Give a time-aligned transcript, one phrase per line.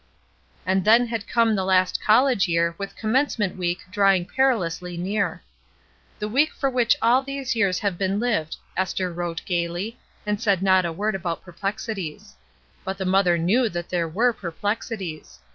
[0.65, 5.43] And then had come the last college year with Commencement week drawing perilously near.
[6.17, 10.63] "The week for which all these years have been lived/' Esther wrote gayly, and said
[10.63, 12.33] not a word about perplexities.
[12.83, 15.37] But the mother knew that there were perplexities.